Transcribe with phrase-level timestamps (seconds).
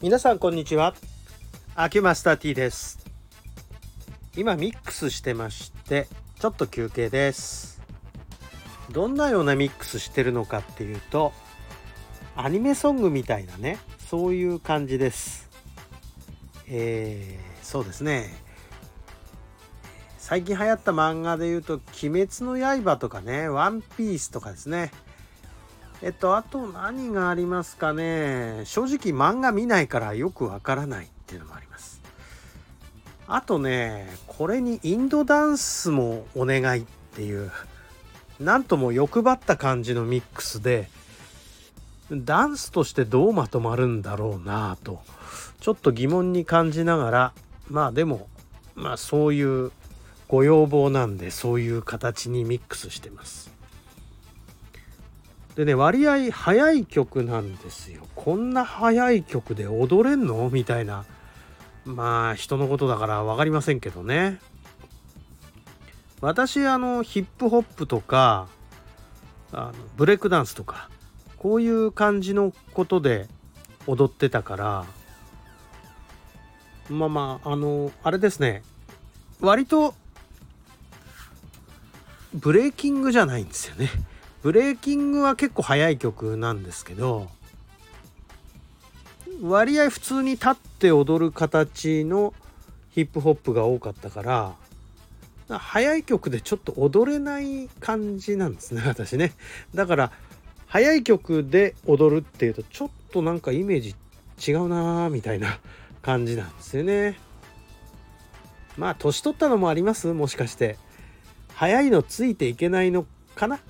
[0.00, 0.94] 皆さんこんにちは。
[1.74, 3.00] アキュマスター T です。
[4.36, 6.06] 今ミックスしてまして
[6.38, 7.82] ちょっと休憩です。
[8.92, 11.32] どんなようなミックスしてるのかっていうと
[12.36, 13.78] アニメソングみたいなね
[14.08, 15.50] そういう感じです。
[16.68, 18.30] えー、そうですね。
[20.16, 24.92] 最近流行った漫画で言うと「鬼滅の刃」とかね「ワンピース」とかですね。
[26.00, 28.62] えっと、あと何がありますかね。
[28.64, 32.00] 正直漫画見ないからよくわからないっていうのもあります。
[33.26, 36.84] あとね、これにインドダンスもお願いっ
[37.14, 37.50] ていう、
[38.38, 40.88] なんとも欲張った感じのミックスで、
[42.10, 45.02] ダンスとしてどうまとまるんだろうなぁと、
[45.60, 47.32] ちょっと疑問に感じながら、
[47.68, 48.28] まあでも、
[48.76, 49.72] まあそういう
[50.28, 53.57] ご要望なんで、そういう形にミックスしてます。
[55.58, 58.06] でね割合速い曲なんですよ。
[58.14, 60.48] こんな速い曲で踊れんの？
[60.50, 61.04] みたいな。
[61.84, 64.38] まあ人のことだから分かりませんけどね。
[66.20, 68.46] 私あのヒップホップとか
[69.50, 70.90] あのブレイクダンスとか
[71.38, 73.26] こういう感じのことで
[73.88, 74.86] 踊ってたから
[76.88, 78.62] まあまああのあれですね。
[79.40, 79.92] 割と
[82.32, 83.90] ブレイキングじゃないんですよね。
[84.48, 87.28] ブレイキングは結構速い曲なんですけど
[89.42, 92.32] 割合普通に立って踊る形の
[92.92, 94.22] ヒップホップが多かったか
[95.48, 99.34] ら速い曲でちょっと踊れない感じなんですね私ね。
[99.74, 100.12] だから
[100.66, 103.94] 速い曲で踊るっていうとちょっとなんかイメージ
[104.50, 105.58] 違うなーみたいな
[106.00, 107.20] 感じなんですよね。
[108.78, 110.10] まあ年取ったのもあります？
[110.14, 110.78] もしかして。
[111.52, 113.04] 速いのついていけないの
[113.34, 113.60] かな？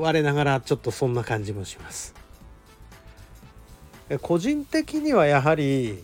[0.00, 2.14] 我ながらちょっとそんな感じもします。
[4.22, 6.02] 個人的にはやはり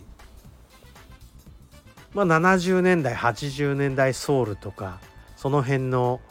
[2.13, 4.99] まあ70年代80年代ソウルとか
[5.35, 6.21] その辺の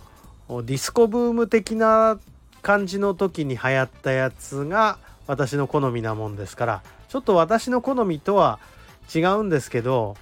[0.49, 2.19] ディスコブーム的な
[2.63, 8.59] 感じの時に流行ったやつが私の好みなもんですからちょっと私の好みとは
[9.15, 10.17] 違うんですけど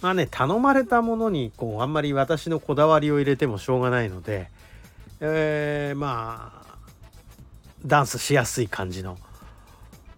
[0.00, 4.50] まあね頼まれたものにこうあんまり私のこだわりを入れてもしょうがないので
[5.24, 6.78] えー、まあ
[7.86, 9.16] ダンスしやすい感じの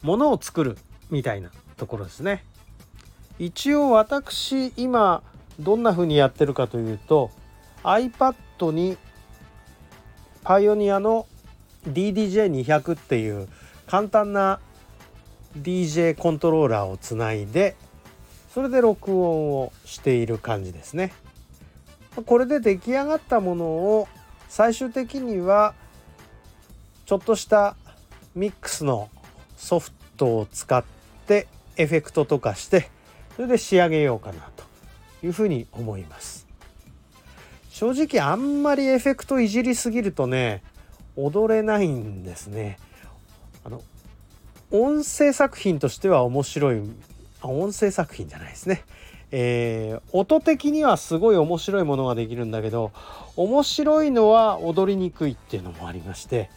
[0.02, 0.78] ものを作る
[1.10, 2.42] みたいなところですね。
[3.38, 5.22] 一応私今
[5.60, 7.30] どんな風にやってるかというと
[7.82, 8.96] iPad に
[10.42, 11.26] パイオニアの
[11.86, 13.48] DDJ200 っていう
[13.86, 14.58] 簡単な
[15.58, 17.76] DJ コントローラーをつないで
[18.54, 21.12] それで録音をしている感じですね。
[22.24, 24.08] これで出来上がったものを
[24.54, 25.74] 最終的には
[27.06, 27.74] ちょっとした
[28.36, 29.10] ミックスの
[29.56, 30.84] ソフトを使っ
[31.26, 32.88] てエフェクトとかして
[33.34, 36.46] それで仕上げようかなというふうに思います。
[37.68, 40.62] 正直あんまりエフェクトいじりすぎるとね
[41.16, 42.78] 踊れないんですね。
[43.64, 43.82] あの
[44.70, 46.80] 音声作品としては面白い
[47.42, 48.84] 音声作品じゃないですね。
[49.36, 52.92] えー、音的にはすごい面白いものができるんだけど
[53.34, 56.50] 面白いのは踊りにくいっていうのもありまして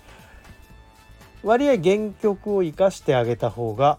[1.42, 3.98] 割合原曲を生かしてあげた方が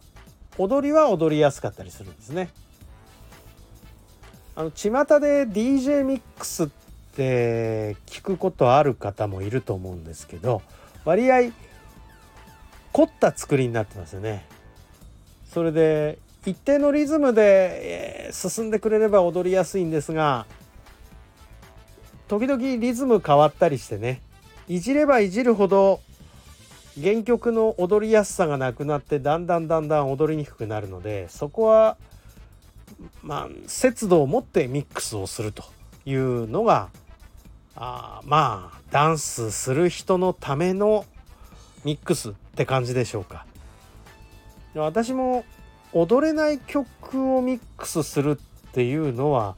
[0.58, 2.50] 踊りは踊りやすかったりするんですね。
[4.54, 6.68] あの巷で DJ ミックスっ
[7.16, 10.62] て聞くことある方もいると思うんですけど
[11.04, 11.50] 割合
[12.92, 14.46] 凝った作りになってますよね。
[15.52, 20.46] それで一定のリズムで進んでくれれば踊りやすいんですが
[22.28, 24.20] 時々リズム変わったりしてね
[24.68, 26.00] いじればいじるほど
[27.00, 31.96] 原曲の踊りやすさがなくなってだんだんだんだん踊りにくくなるのでそこは
[33.22, 35.64] まあ節度を持ってミックスをすると
[36.04, 36.88] いうのが
[37.76, 41.04] あまあダンスする人のための
[41.84, 43.46] ミックスって感じでしょうか。
[44.74, 45.44] 私も
[45.92, 48.38] 踊れない曲をミックスする
[48.68, 49.56] っていうのは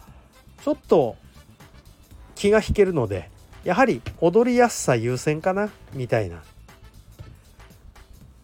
[0.65, 1.17] ちょっと
[2.35, 3.31] 気が引けるので
[3.65, 6.43] やはり踊りやすさ優先かなみたいな。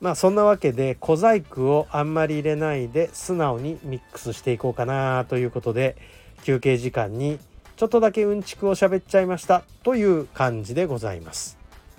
[0.00, 5.97] まあそんなわけで小細工をあんまり入れないで素直にミックスしていこうかなということで
[6.43, 7.38] 休憩時間に
[7.77, 11.59] ちょっとだけうんちくを喋っちゃいましたという感じでございます。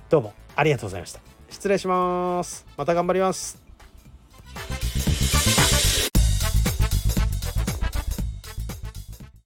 [0.10, 1.19] どうもありがとうございました。
[1.50, 2.66] 失礼します。
[2.78, 3.67] また頑張ります。